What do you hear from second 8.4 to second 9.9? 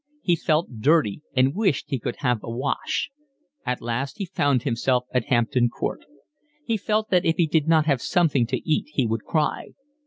to eat he would cry.